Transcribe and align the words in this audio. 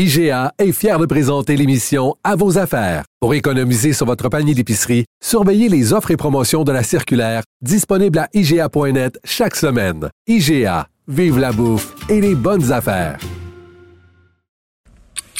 IGA 0.00 0.52
est 0.58 0.70
fier 0.70 0.96
de 1.00 1.06
présenter 1.06 1.56
l'émission 1.56 2.14
À 2.22 2.36
vos 2.36 2.56
affaires. 2.56 3.02
Pour 3.18 3.34
économiser 3.34 3.92
sur 3.92 4.06
votre 4.06 4.28
panier 4.28 4.54
d'épicerie, 4.54 5.06
surveillez 5.20 5.68
les 5.68 5.92
offres 5.92 6.12
et 6.12 6.16
promotions 6.16 6.62
de 6.62 6.70
la 6.70 6.84
circulaire 6.84 7.42
disponible 7.62 8.20
à 8.20 8.28
IGA.net 8.32 9.18
chaque 9.24 9.56
semaine. 9.56 10.08
IGA, 10.28 10.86
vive 11.08 11.40
la 11.40 11.50
bouffe 11.50 11.96
et 12.08 12.20
les 12.20 12.36
bonnes 12.36 12.70
affaires. 12.70 13.18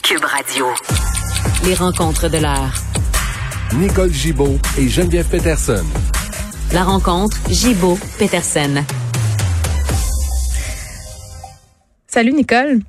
Cube 0.03 0.25
Radio. 0.25 0.67
Les 1.65 1.75
rencontres 1.75 2.29
de 2.29 2.39
l'heure. 2.39 2.75
Nicole 3.77 4.13
Gibaud 4.13 4.59
et 4.77 4.89
Geneviève 4.89 5.29
Peterson. 5.29 5.85
La 6.73 6.83
rencontre 6.83 7.37
Gibaud-Peterson. 7.49 8.83
Salut 12.09 12.33
Nicole. 12.33 12.81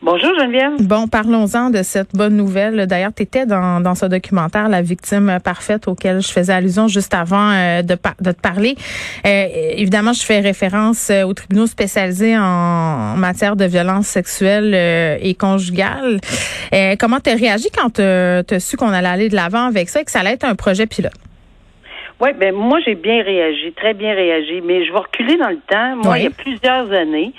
Bonjour 0.00 0.32
Geneviève. 0.38 0.80
Bon, 0.80 1.08
parlons-en 1.08 1.70
de 1.70 1.82
cette 1.82 2.14
bonne 2.14 2.36
nouvelle. 2.36 2.86
D'ailleurs, 2.86 3.12
tu 3.12 3.24
étais 3.24 3.46
dans, 3.46 3.80
dans 3.80 3.96
ce 3.96 4.06
documentaire 4.06 4.68
La 4.68 4.80
victime 4.80 5.38
parfaite 5.42 5.88
auquel 5.88 6.22
je 6.22 6.28
faisais 6.28 6.52
allusion 6.52 6.86
juste 6.86 7.14
avant 7.14 7.50
euh, 7.50 7.82
de, 7.82 7.96
de 8.20 8.30
te 8.30 8.40
parler. 8.40 8.76
Euh, 9.26 9.46
évidemment, 9.76 10.12
je 10.12 10.24
fais 10.24 10.38
référence 10.38 11.10
euh, 11.10 11.24
aux 11.24 11.34
tribunaux 11.34 11.66
spécialisés 11.66 12.38
en, 12.38 13.16
matière 13.16 13.56
de 13.56 13.64
violence 13.64 14.06
sexuelle 14.06 14.74
et 15.20 15.34
conjugale. 15.34 16.20
comment 17.00 17.18
tu 17.18 17.30
as 17.30 17.34
réagi 17.34 17.68
quand 17.76 17.94
tu 17.94 18.02
as 18.02 18.60
su 18.60 18.76
qu'on 18.76 18.92
allait 18.92 19.08
aller 19.08 19.28
de 19.28 19.34
l'avant 19.34 19.66
avec 19.66 19.88
ça 19.88 20.00
et 20.00 20.04
que 20.04 20.10
ça 20.10 20.20
allait 20.20 20.34
être 20.34 20.44
un 20.44 20.54
projet 20.54 20.86
pilote? 20.86 21.12
Oui, 22.20 22.30
ben 22.38 22.52
moi 22.52 22.78
j'ai 22.84 22.96
bien 22.96 23.22
réagi, 23.22 23.72
très 23.76 23.94
bien 23.94 24.12
réagi, 24.12 24.60
mais 24.64 24.84
je 24.84 24.92
vais 24.92 24.98
reculer 24.98 25.36
dans 25.36 25.50
le 25.50 25.60
temps. 25.68 25.96
Moi, 25.96 26.18
il 26.18 26.24
y 26.24 26.26
a 26.26 26.30
plusieurs 26.30 26.90
années, 26.92 27.32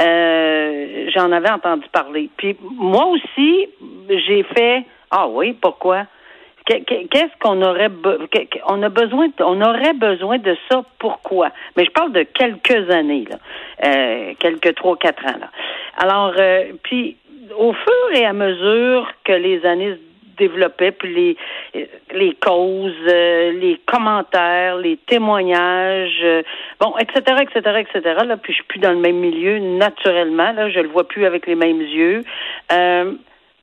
euh, 0.00 1.10
j'en 1.14 1.30
avais 1.32 1.50
entendu 1.50 1.86
parler. 1.92 2.30
Puis 2.36 2.56
moi 2.62 3.06
aussi, 3.06 3.68
j'ai 4.08 4.42
fait 4.42 4.84
Ah 5.10 5.28
oui, 5.28 5.52
pourquoi? 5.52 6.06
Qu'est-ce 6.66 7.38
qu'on 7.40 7.60
aurait 7.60 7.90
on 8.68 8.82
a 8.82 8.88
besoin 8.88 9.28
on 9.40 9.60
aurait 9.60 9.92
besoin 9.92 10.38
de 10.38 10.56
ça 10.70 10.82
pourquoi? 10.98 11.50
Mais 11.76 11.84
je 11.84 11.90
parle 11.90 12.12
de 12.12 12.22
quelques 12.22 12.90
années 12.90 13.26
là 13.28 13.36
euh, 13.86 14.32
quelques 14.38 14.74
trois 14.74 14.96
quatre 14.96 15.26
ans 15.26 15.38
là 15.38 15.50
alors 15.98 16.32
euh, 16.38 16.72
puis 16.82 17.18
au 17.58 17.74
fur 17.74 18.18
et 18.18 18.24
à 18.24 18.32
mesure 18.32 19.12
que 19.24 19.32
les 19.32 19.66
années 19.66 19.98
développait, 20.36 20.92
puis 20.92 21.36
les, 21.74 21.88
les 22.12 22.34
causes, 22.34 22.92
euh, 23.08 23.52
les 23.52 23.80
commentaires, 23.86 24.76
les 24.76 24.96
témoignages, 24.96 26.20
euh, 26.22 26.42
bon, 26.80 26.94
etc., 26.98 27.42
etc., 27.42 27.80
etc. 27.80 28.16
Là, 28.26 28.36
puis 28.36 28.52
je 28.52 28.58
suis 28.58 28.64
plus 28.64 28.80
dans 28.80 28.92
le 28.92 28.98
même 28.98 29.16
milieu 29.16 29.58
naturellement. 29.58 30.52
Là, 30.52 30.70
je 30.70 30.80
le 30.80 30.88
vois 30.88 31.06
plus 31.06 31.24
avec 31.26 31.46
les 31.46 31.54
mêmes 31.54 31.80
yeux. 31.80 32.22
Euh, 32.72 33.12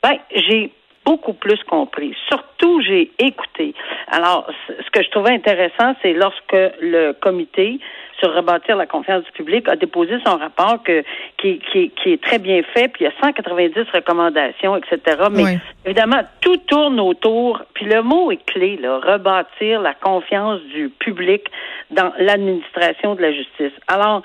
ben, 0.04 0.18
j'ai 0.34 0.72
beaucoup 1.06 1.34
plus 1.34 1.62
compris. 1.64 2.16
Surtout, 2.28 2.82
j'ai 2.82 3.12
écouté. 3.20 3.74
Alors, 4.08 4.48
ce 4.68 4.90
que 4.92 5.04
je 5.04 5.10
trouvais 5.10 5.32
intéressant, 5.32 5.96
c'est 6.02 6.14
lorsque 6.14 6.56
le 6.82 7.14
comité 7.14 7.80
sur 8.20 8.34
rebâtir 8.36 8.76
la 8.76 8.86
confiance 8.86 9.24
du 9.24 9.32
public 9.32 9.68
a 9.68 9.76
déposé 9.76 10.20
son 10.26 10.38
rapport 10.38 10.84
que, 10.84 11.04
qui, 11.38 11.60
qui, 11.72 11.90
qui 11.90 12.14
est 12.14 12.22
très 12.22 12.38
bien 12.38 12.62
fait, 12.74 12.88
puis 12.88 13.04
il 13.04 13.08
y 13.08 13.08
a 13.08 13.14
190 13.20 13.74
recommandations, 13.94 14.78
etc. 14.78 15.24
Mais 15.32 15.58
évidemment, 15.86 16.22
tout 16.40 16.58
tourne 16.68 17.00
autour, 17.00 17.64
puis 17.74 17.86
le 17.86 18.04
mot 18.04 18.32
est 18.32 18.46
clé, 18.46 18.78
là, 18.78 19.00
rebâtir 19.00 19.82
la 19.82 19.96
confiance 19.96 20.62
du 20.74 20.90
public 20.90 21.48
dans 21.90 22.14
l'administration 22.20 23.16
de 23.16 23.22
la 23.22 23.32
justice. 23.34 23.74
Alors, 23.88 24.22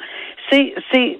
c'est, 0.51 0.75
c'est 0.93 1.19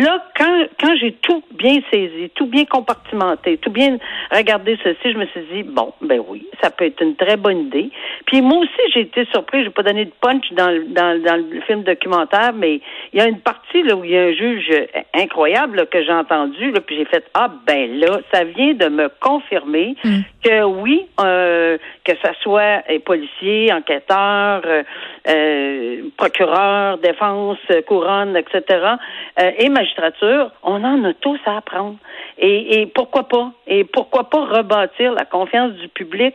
là, 0.00 0.22
quand, 0.36 0.66
quand 0.80 0.96
j'ai 1.00 1.12
tout 1.12 1.42
bien 1.52 1.78
saisi, 1.90 2.30
tout 2.34 2.46
bien 2.46 2.64
compartimenté, 2.64 3.58
tout 3.58 3.70
bien 3.70 3.98
regardé 4.32 4.78
ceci, 4.82 5.12
je 5.12 5.18
me 5.18 5.26
suis 5.26 5.42
dit, 5.52 5.62
bon, 5.62 5.92
ben 6.00 6.20
oui, 6.28 6.46
ça 6.62 6.70
peut 6.70 6.84
être 6.84 7.02
une 7.02 7.16
très 7.16 7.36
bonne 7.36 7.66
idée. 7.66 7.90
Puis 8.26 8.42
moi 8.42 8.58
aussi, 8.58 8.92
j'ai 8.92 9.00
été 9.00 9.24
surpris, 9.26 9.64
j'ai 9.64 9.70
pas 9.70 9.82
donné 9.82 10.04
de 10.04 10.12
punch 10.20 10.52
dans, 10.52 10.72
dans, 10.88 11.22
dans 11.22 11.36
le 11.36 11.60
film 11.62 11.82
documentaire, 11.82 12.52
mais 12.54 12.80
il 13.12 13.18
y 13.18 13.20
a 13.20 13.28
une 13.28 13.40
partie 13.40 13.82
là, 13.82 13.96
où 13.96 14.04
il 14.04 14.10
y 14.10 14.16
a 14.16 14.22
un 14.22 14.32
juge 14.32 14.70
incroyable 15.14 15.86
que 15.90 16.02
j'ai 16.02 16.12
entendu, 16.12 16.70
là, 16.70 16.80
puis 16.80 16.96
j'ai 16.96 17.04
fait, 17.04 17.24
ah 17.34 17.50
ben 17.66 17.98
là, 17.98 18.20
ça 18.32 18.44
vient 18.44 18.74
de 18.74 18.88
me 18.88 19.08
confirmer 19.20 19.96
hmm. 20.04 20.20
que 20.44 20.62
oui, 20.64 21.06
euh, 21.20 21.78
que 22.04 22.12
ça 22.22 22.32
soit 22.40 22.82
euh, 22.90 22.98
policier, 23.00 23.72
enquêteur, 23.72 24.62
euh, 24.64 24.82
euh, 25.28 26.02
procureur, 26.16 26.98
défense, 26.98 27.58
couronne, 27.86 28.36
etc., 28.36 28.64
euh, 29.40 29.50
et 29.58 29.68
on 30.62 30.84
en 30.84 31.04
a 31.04 31.14
tous 31.14 31.38
à 31.46 31.58
apprendre. 31.58 31.96
Et, 32.38 32.80
et 32.80 32.86
pourquoi 32.86 33.24
pas? 33.28 33.52
Et 33.66 33.84
pourquoi 33.84 34.30
pas 34.30 34.44
rebâtir 34.44 35.12
la 35.12 35.24
confiance 35.24 35.72
du 35.74 35.88
public 35.88 36.34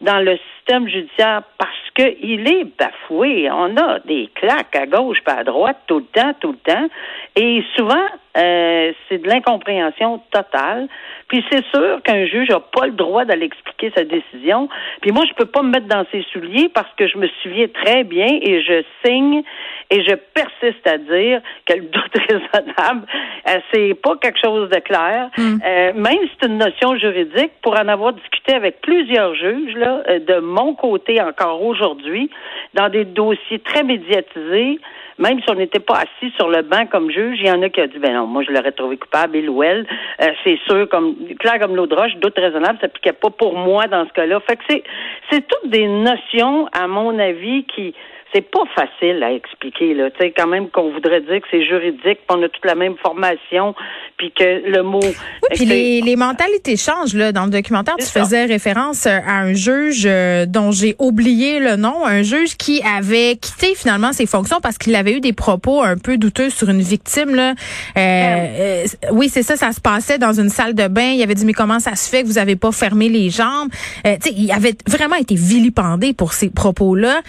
dans 0.00 0.18
le 0.18 0.38
système 0.56 0.88
judiciaire? 0.88 1.42
Parce 1.58 1.70
qu'il 1.94 2.48
est 2.48 2.64
bafoué. 2.78 3.50
On 3.50 3.76
a 3.76 3.98
des 4.00 4.28
claques 4.34 4.76
à 4.76 4.86
gauche 4.86 5.22
pas 5.24 5.38
à 5.38 5.44
droite 5.44 5.78
tout 5.86 5.98
le 5.98 6.20
temps, 6.20 6.32
tout 6.40 6.52
le 6.52 6.72
temps. 6.72 6.88
Et 7.36 7.64
souvent, 7.76 8.06
euh, 8.36 8.92
c'est 9.08 9.18
de 9.18 9.28
l'incompréhension 9.28 10.20
totale. 10.30 10.88
Puis 11.28 11.44
c'est 11.50 11.64
sûr 11.74 12.00
qu'un 12.02 12.26
juge 12.26 12.48
n'a 12.48 12.60
pas 12.60 12.86
le 12.86 12.92
droit 12.92 13.24
d'aller 13.24 13.46
expliquer 13.46 13.92
sa 13.96 14.04
décision. 14.04 14.68
Puis 15.00 15.12
moi, 15.12 15.24
je 15.28 15.34
peux 15.34 15.46
pas 15.46 15.62
me 15.62 15.70
mettre 15.70 15.86
dans 15.86 16.04
ses 16.12 16.22
souliers 16.32 16.68
parce 16.72 16.90
que 16.96 17.06
je 17.06 17.18
me 17.18 17.28
souviens 17.42 17.66
très 17.68 18.04
bien 18.04 18.26
et 18.26 18.62
je 18.62 18.82
signe 19.04 19.42
et 19.90 20.02
je 20.02 20.14
persiste 20.14 20.86
à 20.86 20.98
dire 20.98 21.40
que 21.66 21.74
le 21.74 21.82
doute 21.92 22.16
raisonnable, 22.28 23.06
euh, 23.48 23.58
c'est 23.72 23.94
pas 23.94 24.16
quelque 24.16 24.38
chose 24.42 24.68
de 24.70 24.78
clair. 24.78 25.30
Mm. 25.36 25.58
Euh, 25.64 25.92
même 25.94 26.18
si 26.22 26.30
c'est 26.40 26.46
une 26.48 26.58
notion 26.58 26.96
juridique, 26.96 27.52
pour 27.62 27.78
en 27.78 27.88
avoir 27.88 28.12
discuté 28.12 28.54
avec 28.54 28.80
plusieurs 28.80 29.34
juges, 29.34 29.74
là, 29.74 30.02
de 30.18 30.40
mon 30.40 30.74
côté 30.74 31.20
encore 31.20 31.62
aujourd'hui, 31.62 32.30
dans 32.74 32.88
des 32.88 33.04
dossiers 33.04 33.58
très 33.58 33.82
médiatisés, 33.82 34.78
même 35.18 35.40
si 35.40 35.50
on 35.50 35.54
n'était 35.54 35.80
pas 35.80 35.98
assis 35.98 36.32
sur 36.36 36.48
le 36.48 36.62
banc 36.62 36.86
comme 36.86 37.10
juge, 37.10 37.38
il 37.40 37.46
y 37.46 37.50
en 37.50 37.60
a 37.62 37.68
qui 37.68 37.80
ont 37.80 37.86
dit, 37.86 37.98
ben 37.98 38.16
non, 38.18 38.26
moi, 38.26 38.42
je 38.42 38.50
l'aurais 38.50 38.72
trouvé 38.72 38.96
coupable, 38.96 39.36
il 39.36 39.48
ou 39.48 39.62
elle. 39.62 39.86
Euh, 40.20 40.30
c'est 40.42 40.58
sûr, 40.66 40.88
comme, 40.88 41.14
clair 41.38 41.60
comme 41.60 41.76
l'eau 41.76 41.86
de 41.86 41.94
roche, 41.94 42.16
doute 42.16 42.36
raisonnable, 42.36 42.78
ça 42.80 42.86
s'appliquait 42.88 43.12
pas 43.12 43.30
pour 43.30 43.56
moi 43.56 43.86
dans 43.86 44.06
ce 44.06 44.12
cas-là. 44.12 44.40
Fait 44.40 44.56
que 44.56 44.62
c'est, 44.68 44.82
c'est 45.30 45.46
toutes 45.46 45.70
des 45.70 45.86
notions, 45.86 46.66
à 46.72 46.88
mon 46.88 47.16
avis, 47.18 47.64
qui, 47.64 47.94
c'est 48.34 48.42
pas 48.42 48.64
facile 48.74 49.22
à 49.22 49.32
expliquer 49.32 49.94
là. 49.94 50.10
Tu 50.10 50.18
sais 50.20 50.32
quand 50.36 50.46
même 50.46 50.68
qu'on 50.68 50.90
voudrait 50.92 51.20
dire 51.22 51.40
que 51.40 51.46
c'est 51.50 51.64
juridique, 51.64 52.18
qu'on 52.26 52.42
a 52.42 52.48
toute 52.48 52.64
la 52.64 52.74
même 52.74 52.96
formation, 52.96 53.74
puis 54.16 54.32
que 54.32 54.68
le 54.68 54.82
mot. 54.82 55.00
Oui, 55.00 55.48
puis 55.54 55.64
les, 55.64 56.00
les, 56.02 56.16
mentalités 56.16 56.76
changent 56.76 57.14
là. 57.14 57.32
Dans 57.32 57.44
le 57.44 57.50
documentaire, 57.50 57.96
tu 57.96 58.06
faisais 58.06 58.44
référence 58.44 59.06
euh, 59.06 59.18
à 59.26 59.40
un 59.40 59.54
juge 59.54 60.04
euh, 60.06 60.44
dont 60.46 60.72
j'ai 60.72 60.94
oublié 60.98 61.58
le 61.58 61.76
nom, 61.76 62.04
un 62.04 62.22
juge 62.22 62.56
qui 62.56 62.82
avait 62.82 63.36
quitté 63.36 63.74
finalement 63.74 64.12
ses 64.12 64.26
fonctions 64.26 64.58
parce 64.60 64.76
qu'il 64.76 64.94
avait 64.94 65.12
eu 65.12 65.20
des 65.20 65.32
propos 65.32 65.82
un 65.82 65.96
peu 65.96 66.18
douteux 66.18 66.50
sur 66.50 66.68
une 66.68 66.82
victime 66.82 67.34
là. 67.34 67.54
Euh, 67.96 68.07
euh 68.08 68.86
oui, 69.12 69.28
c'est 69.32 69.42
ça. 69.42 69.56
Ça 69.56 69.72
se 69.72 69.80
passait 69.80 70.18
dans 70.18 70.32
une 70.32 70.48
salle 70.48 70.74
de 70.74 70.88
bain. 70.88 71.10
Il 71.10 71.22
avait 71.22 71.34
dit 71.34 71.44
mais 71.44 71.52
comment 71.52 71.80
ça 71.80 71.94
se 71.94 72.08
fait 72.08 72.22
que 72.22 72.26
vous 72.26 72.38
avez 72.38 72.56
pas 72.56 72.72
fermé 72.72 73.08
les 73.08 73.30
jambes? 73.30 73.68
Euh, 74.06 74.16
il 74.34 74.50
avait 74.52 74.74
vraiment 74.86 75.16
été 75.16 75.34
vilipendé 75.34 76.12
pour 76.12 76.32
ces 76.32 76.48
propos 76.48 76.94
là. 76.94 77.20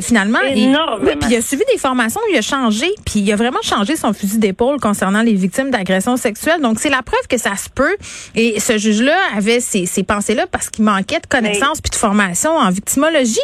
finalement 0.00 0.38
Énormément. 0.54 1.18
puis 1.20 1.30
il 1.30 1.36
a 1.36 1.42
suivi 1.42 1.62
des 1.72 1.78
formations, 1.78 2.20
il 2.30 2.38
a 2.38 2.42
changé, 2.42 2.86
puis 3.04 3.20
il 3.20 3.32
a 3.32 3.36
vraiment 3.36 3.62
changé 3.62 3.96
son 3.96 4.12
fusil 4.12 4.38
d'épaule 4.38 4.78
concernant 4.80 5.22
les 5.22 5.34
victimes 5.34 5.70
d'agressions 5.70 6.16
sexuelles. 6.16 6.60
Donc, 6.60 6.78
c'est 6.80 6.90
la 6.90 7.02
preuve 7.02 7.26
que 7.28 7.38
ça 7.38 7.56
se 7.56 7.68
peut. 7.68 7.96
Et 8.34 8.60
ce 8.60 8.78
juge-là 8.78 9.16
avait 9.36 9.60
ces, 9.60 9.86
ces 9.86 10.02
pensées-là 10.02 10.46
parce 10.50 10.70
qu'il 10.70 10.84
manquait 10.84 11.20
de 11.20 11.26
connaissances 11.26 11.80
puis 11.80 11.90
de 11.90 11.96
formation 11.96 12.50
en 12.56 12.70
victimologie. 12.70 13.40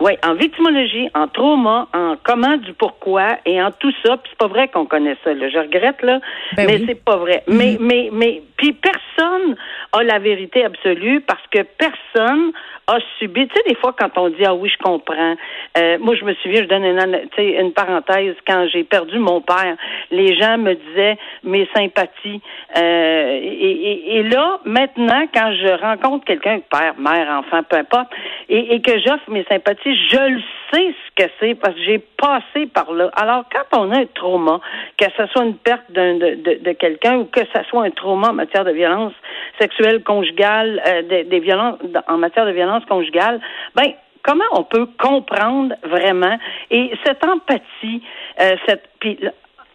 Oui, 0.00 0.12
en 0.24 0.34
victimologie, 0.34 1.08
en 1.14 1.26
trauma, 1.26 1.88
en 1.92 2.14
comment 2.22 2.56
du 2.56 2.72
pourquoi 2.72 3.38
et 3.44 3.60
en 3.60 3.72
tout 3.72 3.92
ça. 4.04 4.16
Puis 4.16 4.30
c'est 4.30 4.38
pas 4.38 4.46
vrai 4.46 4.68
qu'on 4.68 4.86
connaît 4.86 5.16
ça. 5.24 5.34
Là. 5.34 5.48
Je 5.48 5.58
regrette 5.58 6.02
là, 6.02 6.20
ben 6.56 6.66
mais 6.66 6.82
c'est 6.86 7.04
pas 7.04 7.16
vrai. 7.16 7.42
Mais 7.48 7.72
mm-hmm. 7.72 7.78
mais 7.80 8.08
mais 8.12 8.42
puis 8.56 8.72
personne 8.72 9.56
a 9.92 10.02
la 10.02 10.18
vérité 10.18 10.64
absolue 10.64 11.20
parce 11.20 11.42
que 11.50 11.62
personne 11.62 12.52
a 12.88 12.98
subi. 13.18 13.46
Tu 13.46 13.54
sais, 13.54 13.62
des 13.68 13.74
fois, 13.76 13.94
quand 13.96 14.10
on 14.16 14.30
dit 14.30 14.44
ah 14.44 14.54
oui, 14.54 14.68
je 14.68 14.82
comprends. 14.82 15.36
Euh, 15.76 15.98
moi, 16.00 16.14
je 16.16 16.24
me 16.24 16.34
souviens, 16.34 16.62
je 16.62 16.68
donne 16.68 16.84
une, 16.84 17.28
une 17.38 17.72
parenthèse 17.72 18.34
quand 18.46 18.66
j'ai 18.72 18.82
perdu 18.82 19.18
mon 19.18 19.40
père. 19.40 19.76
Les 20.10 20.34
gens 20.36 20.58
me 20.58 20.74
disaient 20.74 21.18
mes 21.44 21.68
sympathies. 21.76 22.40
Euh, 22.76 23.40
et, 23.42 24.22
là, 24.24 24.60
maintenant, 24.64 25.26
quand 25.32 25.52
je 25.52 25.80
rencontre 25.80 26.24
quelqu'un, 26.24 26.60
père, 26.70 26.94
mère, 26.98 27.28
enfant, 27.38 27.62
peu 27.62 27.76
importe, 27.76 28.08
et, 28.48 28.74
et 28.74 28.80
que 28.80 28.98
j'offre 28.98 29.30
mes 29.30 29.44
sympathies, 29.44 29.96
je 30.10 30.34
le 30.34 30.40
sais 30.72 30.94
ce 30.94 31.24
que 31.24 31.30
c'est 31.40 31.54
parce 31.54 31.74
que 31.74 31.82
j'ai 31.82 31.98
passé 31.98 32.66
par 32.66 32.92
là. 32.92 33.10
Alors, 33.14 33.44
quand 33.52 33.78
on 33.78 33.90
a 33.90 34.00
un 34.00 34.06
trauma, 34.06 34.60
que 34.96 35.06
ce 35.16 35.26
soit 35.26 35.44
une 35.44 35.56
perte 35.56 35.90
de, 35.90 36.34
de, 36.36 36.64
de 36.64 36.72
quelqu'un 36.72 37.18
ou 37.18 37.24
que 37.24 37.40
ce 37.40 37.62
soit 37.68 37.84
un 37.84 37.90
trauma 37.90 38.30
en 38.30 38.34
matière 38.34 38.64
de 38.64 38.72
violence 38.72 39.12
sexuelle 39.60 40.02
conjugale, 40.02 40.82
euh, 40.86 41.02
des, 41.02 41.24
des 41.24 41.40
violences 41.40 41.78
en 42.06 42.18
matière 42.18 42.46
de 42.46 42.52
violence 42.52 42.84
conjugale, 42.86 43.40
ben 43.74 43.92
comment 44.22 44.44
on 44.52 44.62
peut 44.62 44.86
comprendre 44.98 45.74
vraiment 45.84 46.38
et 46.70 46.92
cette 47.04 47.24
empathie, 47.24 48.02
euh, 48.40 48.56
cette 48.66 48.88
puis, 49.00 49.18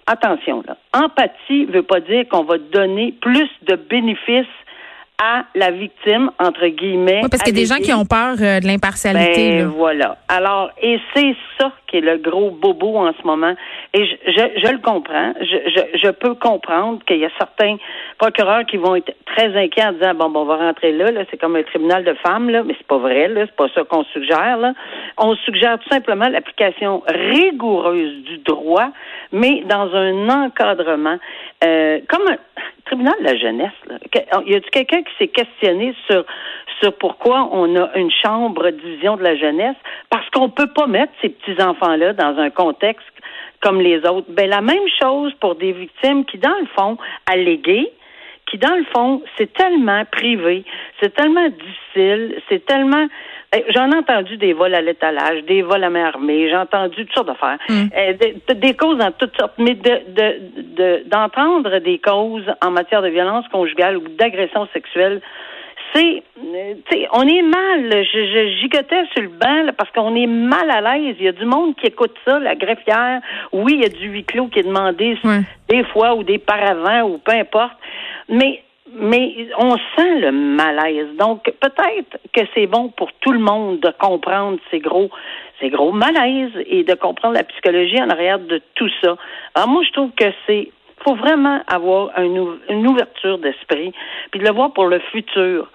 attention 0.06 0.64
là, 0.68 0.78
empathie 0.94 1.66
veut 1.66 1.84
pas 1.84 2.00
dire 2.00 2.28
qu'on 2.30 2.44
va 2.44 2.58
donner 2.58 3.14
plus 3.22 3.50
de 3.64 3.76
bénéfices 3.76 4.46
à 5.22 5.46
la 5.56 5.72
victime, 5.72 6.32
entre 6.40 6.68
guillemets. 6.68 7.22
Oui, 7.24 7.30
parce 7.30 7.44
qu'il 7.44 7.56
y 7.56 7.58
a 7.58 7.62
des 7.62 7.68
gens 7.68 7.80
qui 7.82 7.94
ont 7.94 8.06
peur 8.06 8.36
euh, 8.42 8.60
de 8.60 8.68
l'impartialité. 8.68 9.60
Ben, 9.60 9.68
voilà. 9.68 10.18
Alors, 10.28 10.72
et 10.82 11.00
c'est 11.14 11.36
ça 11.60 11.72
qui 11.88 11.98
est 11.98 12.02
le 12.02 12.18
gros 12.18 12.52
bobo 12.52 12.98
en 12.98 13.14
ce 13.14 13.26
moment. 13.26 13.54
Et 13.94 14.06
je, 14.06 14.16
je, 14.32 14.62
je 14.66 14.72
le 14.72 14.80
comprends. 14.80 15.34
Je, 15.40 15.46
je, 15.46 16.00
je 16.00 16.10
peux 16.10 16.34
comprendre 16.36 17.00
qu'il 17.06 17.18
y 17.18 17.26
a 17.26 17.30
certains 17.38 17.78
procureurs 18.18 18.66
qui 18.66 18.78
vont 18.78 18.96
être 18.96 19.14
très 19.26 19.56
inquiets 19.56 19.86
en 19.86 19.92
disant 19.94 20.14
bon, 20.14 20.30
bon 20.30 20.42
on 20.42 20.46
va 20.46 20.58
rentrer 20.58 20.92
là, 20.92 21.12
là, 21.12 21.24
c'est 21.30 21.38
comme 21.38 21.56
un 21.56 21.64
tribunal 21.64 22.04
de 22.04 22.14
femmes, 22.16 22.50
là, 22.50 22.64
mais 22.64 22.76
c'est 22.78 22.88
pas 22.88 22.98
vrai, 22.98 23.28
là, 23.28 23.46
c'est 23.46 23.56
pas 23.56 23.68
ça 23.74 23.84
qu'on 23.84 24.04
suggère, 24.06 24.58
là. 24.58 24.74
On 25.18 25.36
suggère 25.36 25.80
tout 25.80 25.90
simplement 25.90 26.28
l'application 26.28 27.04
rigoureuse 27.08 28.24
du 28.24 28.38
droit, 28.40 28.90
mais 29.32 29.64
dans 29.66 29.94
un 29.96 30.30
encadrement, 30.30 31.18
euh, 31.64 32.00
comme 32.08 32.28
un 32.28 32.38
tribunal 32.86 33.14
de 33.20 33.26
la 33.26 33.38
jeunesse. 33.38 33.72
Là. 33.88 33.96
Y 34.46 34.56
a-t-il 34.56 34.70
quelqu'un 34.72 35.04
qui 35.04 35.14
s'est 35.18 35.28
questionné 35.28 35.96
sur 36.08 36.26
sur 36.82 36.94
pourquoi 36.98 37.48
on 37.52 37.76
a 37.78 37.96
une 37.96 38.12
chambre 38.12 38.70
division 38.72 39.16
de 39.16 39.24
la 39.24 39.36
jeunesse? 39.36 39.76
Parce 40.10 40.30
qu'on 40.32 40.50
peut 40.50 40.68
pas 40.68 40.88
mettre 40.88 41.14
ces 41.22 41.30
petits 41.30 41.62
enfants-là 41.62 42.14
dans 42.14 42.38
un 42.38 42.50
contexte 42.50 43.06
comme 43.62 43.80
les 43.80 44.00
autres. 44.06 44.28
Ben 44.30 44.50
la 44.50 44.62
même 44.62 44.88
chose 45.02 45.34
pour 45.40 45.56
des 45.56 45.72
victimes 45.72 46.26
qui, 46.26 46.38
dans 46.38 46.58
le 46.60 46.68
fond, 46.76 46.98
alléguées, 47.26 47.92
qui, 48.54 48.60
dans 48.60 48.76
le 48.76 48.86
fond, 48.94 49.24
c'est 49.36 49.52
tellement 49.52 50.06
privé, 50.12 50.64
c'est 51.02 51.14
tellement 51.16 51.50
difficile, 51.50 52.40
c'est 52.48 52.64
tellement 52.66 53.08
eh, 53.56 53.66
J'en 53.70 53.92
ai 53.92 53.96
entendu 53.96 54.38
des 54.38 54.54
vols 54.54 54.76
à 54.76 54.82
l'étalage, 54.82 55.44
des 55.46 55.64
vols 55.64 55.84
à 55.84 55.90
main 55.90 56.06
armée, 56.06 56.48
j'ai 56.50 56.56
entendu 56.56 57.06
toutes 57.06 57.14
sortes 57.16 57.28
d'affaires, 57.28 57.58
mm. 57.68 57.86
Eh, 57.98 58.14
des, 58.14 58.54
des, 58.54 58.76
causes 58.76 59.00
dans 59.00 59.12
toutes 59.12 59.36
sortes, 59.40 59.54
mais 59.58 59.74
de 59.74 61.04
d'entendre 61.10 61.72
de, 61.72 61.80
des 61.80 61.98
causes 61.98 62.46
en 62.64 62.70
matière 62.70 63.02
de 63.02 63.10
violence 63.10 63.48
conjugale 63.48 63.98
ou 63.98 64.08
d'agression 64.08 64.68
sexuelle, 64.72 65.20
c'est, 65.96 66.24
on 67.14 67.28
est 67.28 67.42
mal. 67.42 67.90
Je, 67.90 68.26
je 68.26 68.62
gigotais 68.62 69.06
sur 69.14 69.22
le 69.22 69.30
banc 69.30 69.72
parce 69.78 69.90
qu'on 69.92 70.16
est 70.16 70.28
mal 70.28 70.70
à 70.70 70.82
l'aise. 70.82 71.16
Il 71.20 71.26
y 71.26 71.28
a 71.28 71.32
du 71.32 71.46
monde 71.46 71.76
qui 71.76 71.88
écoute 71.88 72.16
ça, 72.26 72.40
la 72.40 72.56
greffière. 72.56 73.22
Oui, 73.52 73.74
il 73.76 73.82
y 73.82 73.86
a 73.86 73.90
du 73.90 74.08
huis 74.08 74.24
clos 74.24 74.48
qui 74.48 74.60
est 74.60 74.64
demandé 74.64 75.18
des 75.70 75.84
fois 75.86 76.16
ou 76.16 76.24
des 76.24 76.40
paravents 76.40 77.10
ou 77.10 77.18
peu 77.18 77.32
importe. 77.32 77.78
Mais 78.30 78.64
mais 78.92 79.48
on 79.58 79.76
sent 79.96 80.20
le 80.20 80.32
malaise. 80.32 81.16
Donc, 81.18 81.44
peut-être 81.44 82.18
que 82.34 82.42
c'est 82.54 82.68
bon 82.68 82.90
pour 82.90 83.12
tout 83.22 83.32
le 83.32 83.40
monde 83.40 83.80
de 83.80 83.90
comprendre 83.98 84.60
ces 84.70 84.80
gros, 84.80 85.10
ces 85.60 85.70
gros 85.70 85.92
malaises 85.92 86.52
et 86.68 86.84
de 86.84 86.94
comprendre 86.94 87.36
la 87.36 87.44
psychologie 87.44 88.02
en 88.02 88.10
arrière 88.10 88.40
de 88.40 88.62
tout 88.76 88.90
ça. 89.02 89.16
Alors, 89.56 89.70
moi, 89.70 89.84
je 89.84 89.92
trouve 89.94 90.12
que 90.12 90.26
c'est, 90.46 90.72
faut 91.04 91.16
vraiment 91.16 91.62
avoir 91.68 92.12
une 92.20 92.88
ouverture 92.88 93.38
d'esprit, 93.38 93.94
puis 94.32 94.40
de 94.40 94.46
le 94.46 94.54
voir 94.54 94.74
pour 94.74 94.88
le 94.88 95.00
futur. 95.00 95.70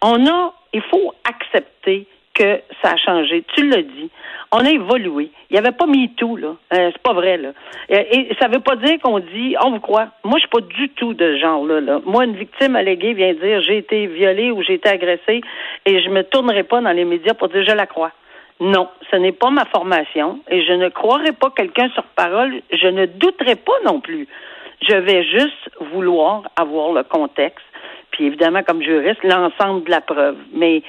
On 0.00 0.26
a, 0.26 0.54
il 0.72 0.82
faut 0.82 1.12
accepter 1.28 2.06
que 2.34 2.60
ça 2.82 2.92
a 2.92 2.96
changé. 2.96 3.44
Tu 3.54 3.68
l'as 3.68 3.82
dit. 3.82 4.10
On 4.52 4.58
a 4.58 4.70
évolué. 4.70 5.30
Il 5.50 5.54
n'y 5.54 5.58
avait 5.58 5.76
pas 5.76 5.86
mis 5.86 6.10
tout, 6.14 6.36
là. 6.36 6.54
Euh, 6.74 6.90
c'est 6.92 7.02
pas 7.02 7.12
vrai, 7.12 7.38
là. 7.38 7.50
Et, 7.88 8.28
ça 8.40 8.48
ne 8.48 8.54
veut 8.54 8.60
pas 8.60 8.76
dire 8.76 8.98
qu'on 9.02 9.18
dit, 9.18 9.56
on 9.62 9.70
vous 9.70 9.80
croit. 9.80 10.08
Moi, 10.24 10.34
je 10.38 10.40
suis 10.40 10.48
pas 10.48 10.60
du 10.60 10.88
tout 10.90 11.14
de 11.14 11.34
ce 11.34 11.40
genre-là, 11.40 11.80
là. 11.80 12.00
Moi, 12.04 12.24
une 12.24 12.36
victime 12.36 12.76
alléguée 12.76 13.14
vient 13.14 13.32
dire, 13.34 13.62
j'ai 13.62 13.78
été 13.78 14.06
violée 14.06 14.50
ou 14.50 14.62
j'ai 14.62 14.74
été 14.74 14.88
agressée 14.88 15.40
et 15.86 16.02
je 16.02 16.08
me 16.10 16.22
tournerai 16.22 16.64
pas 16.64 16.80
dans 16.80 16.92
les 16.92 17.04
médias 17.04 17.34
pour 17.34 17.48
dire, 17.48 17.64
je 17.66 17.74
la 17.74 17.86
crois. 17.86 18.12
Non, 18.60 18.88
ce 19.10 19.16
n'est 19.16 19.32
pas 19.32 19.50
ma 19.50 19.64
formation 19.64 20.40
et 20.48 20.64
je 20.64 20.72
ne 20.72 20.88
croirai 20.88 21.32
pas 21.32 21.50
quelqu'un 21.50 21.88
sur 21.90 22.04
parole. 22.04 22.60
Je 22.72 22.88
ne 22.88 23.06
douterai 23.06 23.56
pas 23.56 23.72
non 23.84 24.00
plus. 24.00 24.28
Je 24.88 24.94
vais 24.94 25.24
juste 25.24 25.70
vouloir 25.80 26.42
avoir 26.56 26.92
le 26.92 27.02
contexte 27.02 27.64
puis 28.12 28.26
évidemment, 28.26 28.62
comme 28.62 28.82
juriste, 28.82 29.24
l'ensemble 29.24 29.84
de 29.84 29.90
la 29.90 30.00
preuve. 30.00 30.36
Mais 30.52 30.82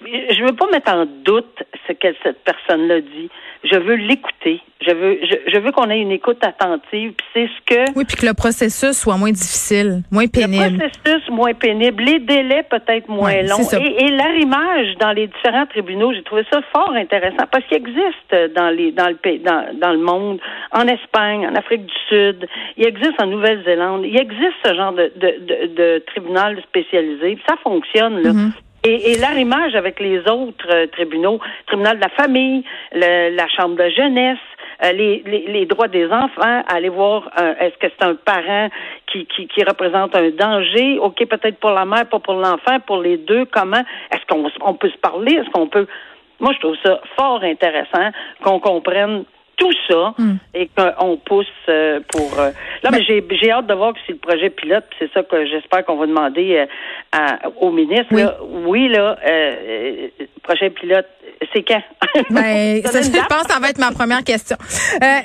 je 0.00 0.44
veux 0.44 0.54
pas 0.54 0.66
mettre 0.70 0.92
en 0.92 1.06
doute 1.24 1.62
ce 1.86 1.92
que 1.92 2.08
cette 2.22 2.42
personne-là 2.44 3.00
dit. 3.00 3.30
Je 3.64 3.76
veux 3.76 3.96
l'écouter. 3.96 4.60
Je 4.80 4.92
veux, 4.92 5.18
je, 5.52 5.58
veux 5.58 5.72
qu'on 5.72 5.90
ait 5.90 6.00
une 6.00 6.12
écoute 6.12 6.38
attentive. 6.44 7.12
Puis 7.12 7.26
c'est 7.34 7.48
ce 7.48 7.64
que. 7.66 7.98
Oui, 7.98 8.04
puis 8.04 8.16
que 8.16 8.26
le 8.26 8.34
processus 8.34 8.92
soit 8.92 9.16
moins 9.16 9.32
difficile, 9.32 10.02
moins 10.12 10.28
pénible. 10.28 10.78
Le 10.78 10.88
processus 10.88 11.28
moins 11.30 11.52
pénible, 11.54 12.04
les 12.04 12.20
délais 12.20 12.62
peut-être 12.70 13.08
moins 13.08 13.42
longs. 13.42 13.68
Et, 13.72 14.04
et 14.04 14.08
l'arrimage 14.12 14.94
dans 15.00 15.10
les 15.10 15.26
différents 15.26 15.66
tribunaux, 15.66 16.12
j'ai 16.12 16.22
trouvé 16.22 16.44
ça 16.52 16.60
fort 16.72 16.92
intéressant 16.92 17.46
parce 17.50 17.64
qu'il 17.64 17.78
existe 17.78 18.54
dans 18.54 18.70
les, 18.70 18.92
dans 18.92 19.08
le 19.08 19.16
pays, 19.16 19.40
dans, 19.40 19.66
dans 19.80 19.92
le 19.92 19.98
monde, 19.98 20.38
en 20.70 20.86
Espagne, 20.86 21.44
en 21.48 21.56
Afrique 21.56 21.84
du 21.84 21.94
Sud, 22.08 22.48
il 22.76 22.86
existe 22.86 23.20
en 23.20 23.26
Nouvelle-Zélande, 23.26 24.04
il 24.04 24.16
existe 24.16 24.54
ce 24.64 24.74
genre 24.74 24.92
de, 24.92 25.12
de, 25.16 25.34
de, 25.40 25.74
de 25.74 26.04
tribunal 26.06 26.62
spécialisé. 26.62 27.36
ça 27.48 27.56
fonctionne 27.64 28.22
là. 28.22 28.30
Mm-hmm. 28.30 28.52
Et, 28.84 29.12
et 29.12 29.18
l'arrimage 29.18 29.74
avec 29.74 29.98
les 30.00 30.18
autres 30.28 30.72
euh, 30.72 30.86
tribunaux, 30.86 31.40
tribunal 31.66 31.96
de 31.96 32.02
la 32.02 32.10
famille, 32.10 32.64
la 32.92 33.48
chambre 33.48 33.76
de 33.76 33.90
jeunesse, 33.90 34.38
euh, 34.84 34.92
les, 34.92 35.24
les, 35.48 35.66
droits 35.66 35.88
des 35.88 36.06
enfants, 36.06 36.62
aller 36.68 36.88
voir 36.88 37.28
euh, 37.40 37.54
est-ce 37.58 37.76
que 37.78 37.92
c'est 37.98 38.06
un 38.06 38.14
parent 38.14 38.68
qui, 39.10 39.26
qui, 39.26 39.48
qui, 39.48 39.64
représente 39.64 40.14
un 40.14 40.30
danger, 40.30 41.00
ok 41.00 41.26
peut-être 41.26 41.58
pour 41.58 41.72
la 41.72 41.84
mère, 41.84 42.06
pas 42.06 42.20
pour 42.20 42.34
l'enfant, 42.34 42.78
pour 42.86 43.02
les 43.02 43.16
deux, 43.16 43.44
comment? 43.46 43.82
Est-ce 44.12 44.24
qu'on 44.28 44.48
on 44.60 44.74
peut 44.74 44.90
se 44.90 44.98
parler, 44.98 45.32
est-ce 45.32 45.50
qu'on 45.50 45.66
peut? 45.66 45.88
Moi 46.38 46.52
je 46.52 46.60
trouve 46.60 46.76
ça 46.84 47.00
fort 47.16 47.42
intéressant 47.42 48.10
qu'on 48.44 48.60
comprenne 48.60 49.24
tout 49.58 49.72
ça 49.88 50.14
hmm. 50.16 50.36
et 50.54 50.70
qu'on 50.74 51.16
pousse 51.16 51.46
euh, 51.68 52.00
pour. 52.08 52.38
Euh, 52.38 52.50
là, 52.82 52.90
mais, 52.90 53.02
j'ai, 53.02 53.22
j'ai 53.30 53.50
hâte 53.50 53.66
de 53.66 53.74
voir 53.74 53.92
que 53.92 53.98
c'est 54.06 54.12
le 54.12 54.18
projet 54.18 54.50
pilote. 54.50 54.84
C'est 54.98 55.12
ça 55.12 55.22
que 55.22 55.44
j'espère 55.46 55.84
qu'on 55.84 55.96
va 55.96 56.06
demander 56.06 56.64
euh, 57.14 57.18
au 57.60 57.70
ministre. 57.72 58.06
Oui, 58.12 58.22
là, 58.22 58.36
oui, 58.42 58.88
là 58.88 59.18
projet 60.42 60.70
pilote, 60.70 61.06
c'est 61.52 61.62
quand? 61.62 61.82
Ben, 62.30 62.82
ça, 62.84 63.02
je 63.02 63.10
pense 63.10 63.42
que 63.42 63.52
ça 63.52 63.60
va 63.60 63.68
être 63.68 63.78
ma 63.78 63.90
première 63.92 64.24
question. 64.24 64.56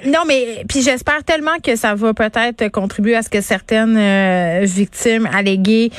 non, 0.06 0.20
mais 0.28 0.64
puis 0.68 0.82
j'espère 0.82 1.24
tellement 1.24 1.58
que 1.64 1.76
ça 1.76 1.96
va 1.96 2.14
peut-être 2.14 2.68
contribuer 2.70 3.16
à 3.16 3.22
ce 3.22 3.30
que 3.30 3.40
certaines 3.40 4.64
victimes 4.66 5.30
alléguées 5.34 5.92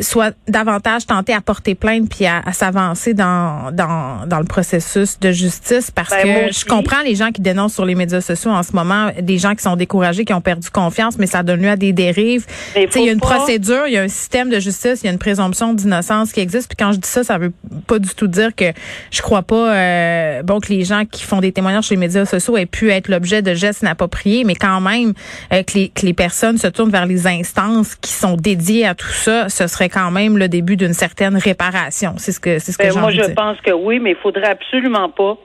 soient 0.00 0.32
davantage 0.48 1.06
tentées 1.06 1.32
à 1.32 1.40
porter 1.40 1.74
plainte 1.74 2.10
puis 2.10 2.26
à, 2.26 2.42
s'avancer 2.52 3.14
dans, 3.14 3.72
dans, 3.72 4.26
dans 4.26 4.38
le 4.38 4.46
processus 4.46 5.18
de 5.18 5.30
justice 5.30 5.90
parce 5.90 6.10
ben, 6.10 6.48
que 6.48 6.52
je 6.52 6.64
comprends 6.66 7.02
les 7.02 7.14
gens 7.14 7.30
qui 7.32 7.35
dénoncent 7.42 7.74
sur 7.74 7.84
les 7.84 7.94
médias 7.94 8.20
sociaux 8.20 8.50
en 8.50 8.62
ce 8.62 8.72
moment, 8.72 9.10
des 9.20 9.38
gens 9.38 9.54
qui 9.54 9.62
sont 9.62 9.76
découragés, 9.76 10.24
qui 10.24 10.32
ont 10.32 10.40
perdu 10.40 10.70
confiance, 10.70 11.18
mais 11.18 11.26
ça 11.26 11.42
donne 11.42 11.62
lieu 11.62 11.70
à 11.70 11.76
des 11.76 11.92
dérives. 11.92 12.46
Il 12.76 13.04
y 13.04 13.08
a 13.08 13.12
une 13.12 13.20
procédure, 13.20 13.86
il 13.86 13.94
y 13.94 13.98
a 13.98 14.02
un 14.02 14.08
système 14.08 14.50
de 14.50 14.58
justice, 14.58 15.00
il 15.02 15.06
y 15.06 15.08
a 15.08 15.12
une 15.12 15.18
présomption 15.18 15.74
d'innocence 15.74 16.32
qui 16.32 16.40
existe. 16.40 16.68
Puis 16.68 16.76
quand 16.76 16.92
je 16.92 16.98
dis 16.98 17.08
ça, 17.08 17.24
ça 17.24 17.38
veut 17.38 17.52
pas 17.86 17.98
du 17.98 18.14
tout 18.14 18.26
dire 18.26 18.54
que 18.54 18.66
je 19.10 19.22
crois 19.22 19.42
pas 19.42 19.74
euh, 19.74 20.42
bon 20.42 20.60
que 20.60 20.72
les 20.72 20.84
gens 20.84 21.04
qui 21.04 21.24
font 21.24 21.40
des 21.40 21.52
témoignages 21.52 21.84
sur 21.84 21.94
les 21.94 22.00
médias 22.00 22.24
sociaux 22.24 22.56
aient 22.56 22.66
pu 22.66 22.90
être 22.90 23.08
l'objet 23.08 23.42
de 23.42 23.54
gestes 23.54 23.82
inappropriés, 23.82 24.44
mais 24.44 24.54
quand 24.54 24.80
même 24.80 25.12
euh, 25.52 25.62
que, 25.62 25.74
les, 25.74 25.88
que 25.88 26.04
les 26.04 26.14
personnes 26.14 26.58
se 26.58 26.66
tournent 26.66 26.90
vers 26.90 27.06
les 27.06 27.26
instances 27.26 27.94
qui 27.94 28.12
sont 28.12 28.36
dédiées 28.36 28.86
à 28.86 28.94
tout 28.94 29.06
ça, 29.06 29.48
ce 29.48 29.66
serait 29.66 29.88
quand 29.88 30.10
même 30.10 30.38
le 30.38 30.48
début 30.48 30.76
d'une 30.76 30.94
certaine 30.94 31.36
réparation. 31.36 32.14
C'est 32.18 32.32
ce 32.32 32.40
que 32.40 32.58
c'est 32.58 32.72
ce 32.72 32.78
que 32.78 32.92
ben, 32.92 33.00
Moi, 33.00 33.10
je 33.10 33.32
pense 33.32 33.60
que 33.60 33.72
oui, 33.72 33.98
mais 33.98 34.10
il 34.10 34.16
faudrait 34.16 34.50
absolument 34.50 35.08
pas 35.10 35.36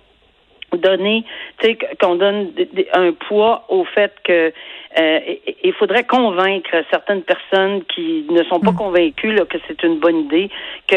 donner, 0.78 1.24
tu 1.60 1.68
sais, 1.68 1.78
qu'on 2.00 2.16
donne 2.16 2.52
un 2.94 3.12
poids 3.12 3.66
au 3.70 3.84
fait 3.86 4.14
que 4.24 4.54
euh, 5.00 5.20
il 5.64 5.74
faudrait 5.74 6.04
convaincre 6.04 6.84
certaines 6.90 7.22
personnes 7.22 7.84
qui 7.86 8.26
ne 8.30 8.44
sont 8.44 8.60
pas 8.60 8.72
mm. 8.72 8.76
convaincues 8.76 9.34
là, 9.34 9.46
que 9.46 9.58
c'est 9.68 9.84
une 9.84 10.00
bonne 10.00 10.22
idée, 10.22 10.50
que 10.88 10.96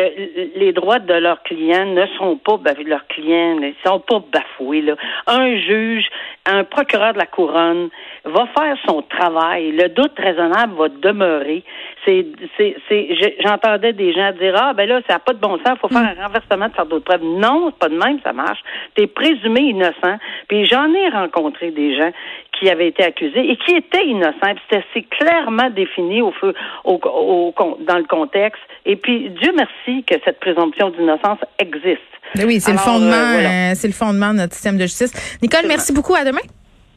les 0.57 0.73
droits 0.73 0.99
de 0.99 1.15
leurs 1.15 1.43
clients 1.45 1.87
ne 1.87 2.07
sont 2.19 2.37
pas 2.37 2.57
bafoués, 2.57 2.85
leurs 2.85 3.07
clients 3.07 3.57
ne 3.61 3.71
sont 3.85 4.01
pas 4.01 4.23
bafoués. 4.33 4.83
Là. 4.83 4.97
Un 5.27 5.57
juge, 5.59 6.07
un 6.47 6.65
procureur 6.65 7.13
de 7.13 7.19
la 7.19 7.27
couronne 7.27 7.89
va 8.25 8.47
faire 8.47 8.77
son 8.87 9.03
travail. 9.03 9.73
Le 9.73 9.89
doute 9.89 10.19
raisonnable 10.19 10.75
va 10.77 10.89
demeurer. 10.89 11.63
C'est, 12.05 12.27
c'est, 12.57 12.77
c'est, 12.89 13.37
j'entendais 13.43 13.93
des 13.93 14.13
gens 14.13 14.33
dire 14.33 14.55
ah 14.57 14.73
ben 14.75 14.89
là 14.89 15.01
ça 15.07 15.15
n'a 15.15 15.19
pas 15.19 15.33
de 15.33 15.39
bon 15.39 15.59
sens, 15.65 15.79
faut 15.81 15.89
faire 15.89 16.03
mm. 16.03 16.19
un 16.19 16.27
renversement 16.27 16.69
de 16.69 16.75
faire 16.75 16.87
d'autres 16.87 17.05
preuves. 17.05 17.23
Non, 17.23 17.71
c'est 17.71 17.79
pas 17.79 17.89
de 17.89 17.99
même, 17.99 18.19
ça 18.23 18.33
marche. 18.33 18.61
T'es 18.95 19.07
présumé 19.07 19.61
innocent. 19.61 20.19
Puis 20.49 20.67
j'en 20.67 20.93
ai 20.93 21.09
rencontré 21.11 21.71
des 21.71 21.97
gens 21.97 22.11
qui 22.59 22.69
avaient 22.69 22.89
été 22.89 23.05
accusés 23.05 23.51
et 23.51 23.57
qui 23.57 23.75
étaient 23.75 24.07
innocents. 24.07 24.55
C'était 24.69 24.85
c'est 24.95 25.03
clairement 25.03 25.71
défini 25.71 26.23
au 26.23 26.33
feu, 26.33 26.55
au, 26.85 27.01
au, 27.03 27.55
dans 27.87 27.99
le 27.99 28.05
contexte. 28.05 28.63
Et 28.87 28.97
puis 28.97 29.31
Dieu 29.31 29.53
merci 29.57 30.05
que 30.05 30.15
cette 30.25 30.41
présomption 30.41 30.91
d'innocence 30.91 31.39
existe. 31.59 32.01
Ben 32.35 32.47
oui, 32.47 32.61
c'est 32.61 32.73
le 32.73 32.79
fondement, 32.79 33.13
euh, 33.13 33.73
c'est 33.75 33.87
le 33.87 33.95
fondement 33.95 34.33
de 34.33 34.39
notre 34.39 34.55
système 34.55 34.77
de 34.77 34.83
justice. 34.83 35.39
Nicole, 35.43 35.67
merci 35.69 35.93
beaucoup. 35.93 36.15
À 36.15 36.25
demain. 36.25 36.41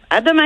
À 0.09 0.21
demain. 0.21 0.33